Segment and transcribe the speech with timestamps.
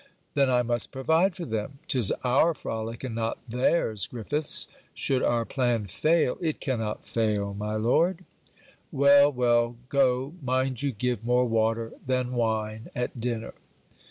[0.33, 1.77] 'Then, I must provide for them!
[1.87, 4.67] 'Tis our frolic, and not theirs, Griffiths.
[4.95, 8.25] 'Should our plain fail' 'It cannot fail, my lord,'
[8.91, 13.53] 'Well, well go mind you give me more water than wine at dinner.'